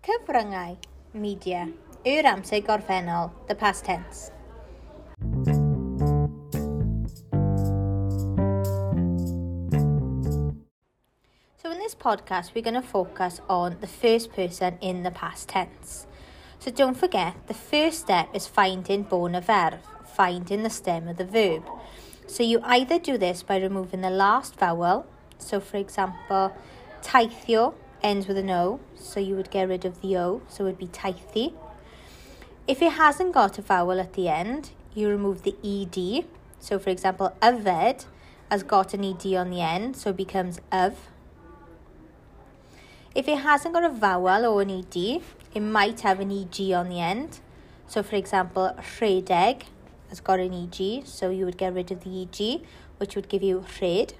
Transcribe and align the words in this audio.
Cyfryngau, 0.00 0.78
media, 1.12 1.68
yw'r 2.08 2.24
amser 2.24 2.62
gorffennol, 2.64 3.26
the 3.48 3.54
past 3.54 3.84
tense. 3.84 4.30
So 11.58 11.70
in 11.70 11.78
this 11.80 11.94
podcast, 11.94 12.54
we're 12.54 12.62
going 12.62 12.80
to 12.80 12.82
focus 12.82 13.42
on 13.50 13.76
the 13.82 13.86
first 13.86 14.32
person 14.32 14.78
in 14.80 15.02
the 15.02 15.10
past 15.10 15.50
tense. 15.50 16.06
So 16.60 16.70
don't 16.70 16.96
forget, 16.96 17.34
the 17.46 17.52
first 17.52 18.00
step 18.00 18.34
is 18.34 18.46
finding 18.46 19.02
bona 19.02 19.42
verb, 19.42 19.80
finding 20.06 20.62
the 20.62 20.70
stem 20.70 21.08
of 21.08 21.18
the 21.18 21.26
verb. 21.26 21.62
So 22.26 22.42
you 22.42 22.60
either 22.64 22.98
do 22.98 23.18
this 23.18 23.42
by 23.42 23.58
removing 23.58 24.00
the 24.00 24.08
last 24.08 24.56
vowel, 24.56 25.04
so 25.36 25.60
for 25.60 25.76
example, 25.76 26.56
taithio, 27.02 27.74
ends 28.02 28.26
with 28.26 28.36
an 28.36 28.50
O, 28.50 28.80
so 28.96 29.20
you 29.20 29.36
would 29.36 29.50
get 29.50 29.68
rid 29.68 29.84
of 29.84 30.00
the 30.00 30.16
O, 30.16 30.42
so 30.48 30.64
it 30.64 30.68
would 30.68 30.78
be 30.78 30.86
taithi. 30.86 31.54
If 32.66 32.82
it 32.82 32.92
hasn't 32.92 33.32
got 33.32 33.58
a 33.58 33.62
vowel 33.62 33.98
at 34.00 34.12
the 34.12 34.28
end, 34.28 34.70
you 34.94 35.08
remove 35.08 35.42
the 35.42 35.56
ED. 35.64 36.26
So 36.58 36.78
for 36.78 36.90
example, 36.90 37.34
aved 37.40 38.04
has 38.50 38.62
got 38.62 38.94
an 38.94 39.04
ED 39.04 39.34
on 39.34 39.50
the 39.50 39.60
end, 39.60 39.96
so 39.96 40.10
it 40.10 40.16
becomes 40.16 40.60
of. 40.70 41.08
If 43.14 43.26
it 43.26 43.38
hasn't 43.38 43.74
got 43.74 43.84
a 43.84 43.88
vowel 43.88 44.46
or 44.46 44.62
an 44.62 44.70
ED, 44.70 45.22
it 45.54 45.60
might 45.60 46.00
have 46.00 46.20
an 46.20 46.30
EG 46.30 46.72
on 46.72 46.88
the 46.88 47.00
end. 47.00 47.40
So 47.88 48.02
for 48.02 48.16
example, 48.16 48.72
rhedeg 48.78 49.62
has 50.08 50.20
got 50.20 50.38
an 50.38 50.52
EG, 50.54 51.06
so 51.06 51.30
you 51.30 51.44
would 51.44 51.56
get 51.56 51.74
rid 51.74 51.90
of 51.90 52.04
the 52.04 52.22
EG, 52.22 52.62
which 52.98 53.16
would 53.16 53.28
give 53.28 53.42
you 53.42 53.64
rhed. 53.80 54.14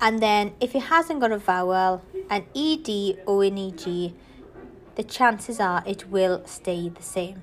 And 0.00 0.20
then 0.20 0.54
if 0.60 0.74
it 0.74 0.84
hasn't 0.84 1.20
got 1.20 1.32
a 1.32 1.38
vowel, 1.38 2.02
an 2.30 2.44
ED 2.54 3.18
or 3.26 3.44
the 3.44 5.04
chances 5.06 5.60
are 5.60 5.82
it 5.86 6.08
will 6.08 6.42
stay 6.46 6.88
the 6.88 7.02
same. 7.02 7.42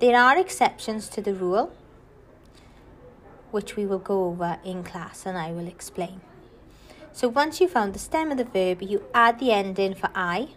There 0.00 0.16
are 0.16 0.36
exceptions 0.38 1.08
to 1.10 1.22
the 1.22 1.34
rule, 1.34 1.72
which 3.50 3.76
we 3.76 3.86
will 3.86 3.98
go 3.98 4.24
over 4.24 4.58
in 4.64 4.82
class 4.82 5.24
and 5.26 5.38
I 5.38 5.52
will 5.52 5.68
explain. 5.68 6.20
So 7.12 7.28
once 7.28 7.60
you've 7.60 7.70
found 7.70 7.94
the 7.94 7.98
stem 7.98 8.30
of 8.32 8.38
the 8.38 8.44
verb, 8.44 8.82
you 8.82 9.04
add 9.14 9.38
the 9.38 9.52
ending 9.52 9.94
for 9.94 10.10
I, 10.14 10.48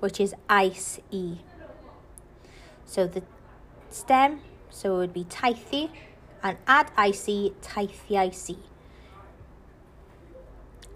which 0.00 0.20
is 0.20 0.34
ice 0.48 1.00
e. 1.10 1.38
So 2.84 3.06
the 3.06 3.22
stem, 3.90 4.40
so 4.70 4.96
it 4.96 4.98
would 4.98 5.12
be 5.12 5.24
taithi, 5.24 5.90
and 6.42 6.58
add 6.66 6.90
icy, 6.96 7.54
taithi 7.62 8.16
icy. 8.16 8.58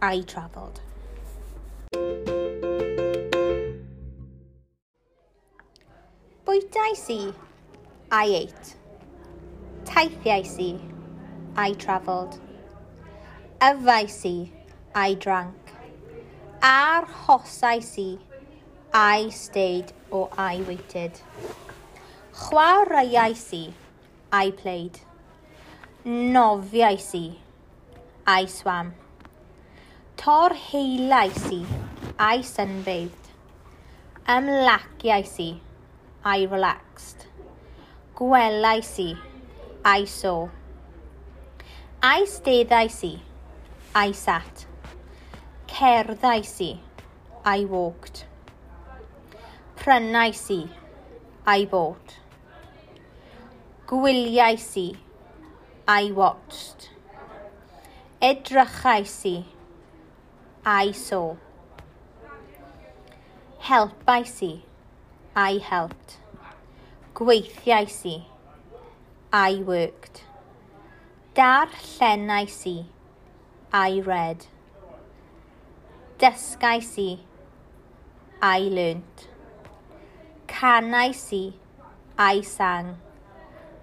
I 0.05 0.21
travelled. 0.23 0.81
Bwytais 6.45 7.05
i, 7.09 7.33
I 8.11 8.25
ate. 8.25 8.75
Taithiais 9.85 10.59
i, 10.59 10.81
I 11.57 11.75
travelled. 11.75 12.41
Yfais 13.61 14.25
i, 14.27 14.51
I 14.93 15.15
drank. 15.15 15.71
Ar 16.61 17.07
hosais 17.07 17.93
i, 17.99 18.19
I 18.93 19.29
stayed 19.29 19.93
or 20.11 20.31
I 20.37 20.57
waited. 20.67 21.21
Chwaraeais 22.35 23.47
i, 23.61 23.73
I 24.33 24.51
played. 24.51 24.99
Nofiais 26.05 27.15
i, 27.15 27.39
I 28.27 28.47
swam. 28.47 28.95
Torheulais 30.23 31.51
i 31.51 31.65
I 32.17 32.43
sunbathed. 32.45 33.31
Ymlaciais 34.35 35.33
i 35.41 35.61
I 36.25 36.45
relaxed. 36.47 37.27
Gwelais 38.15 38.91
i 39.03 39.17
I 39.85 40.05
saw. 40.05 40.49
I 42.01 42.23
steddais 42.35 43.03
i 43.03 43.19
I 43.97 44.13
sat. 44.13 44.67
Cerddais 45.67 46.53
i 46.61 46.71
I 47.45 47.65
walked. 47.65 48.23
Prynais 49.75 50.45
i 50.51 50.61
I 51.47 51.65
bought. 51.65 52.15
Gwyliais 53.89 54.69
i 54.77 54.87
I 55.89 56.13
watched. 56.13 56.91
Edrychais 58.21 59.17
i 59.27 59.37
I 60.65 60.93
saw. 60.93 61.35
Helpais 63.59 64.43
i. 64.43 64.63
I 65.35 65.59
helped. 65.59 66.19
Gweithiais 67.15 68.07
i. 68.07 68.27
I 69.33 69.55
worked. 69.57 70.23
Darllenais 71.35 72.65
i. 72.67 72.87
I 73.73 74.01
read. 74.07 74.47
Dysgais 76.21 76.97
i. 76.97 77.19
I 78.41 78.61
learnt. 78.61 79.29
Canais 80.47 81.33
i. 81.33 81.55
I 82.17 82.41
sang. 82.43 82.99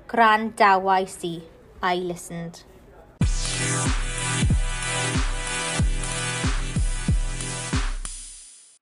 Grandawais 0.07 1.25
i. 1.25 1.41
I 1.83 1.95
listened. 1.95 2.63